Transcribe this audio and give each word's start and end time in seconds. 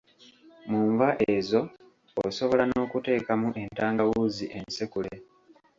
Mu 0.69 0.79
nva 0.91 1.09
ezo 1.35 1.59
osobola 2.27 2.63
n'okuteekamu 2.65 3.47
entangawuuzi 3.61 4.45
ensekule. 4.57 5.13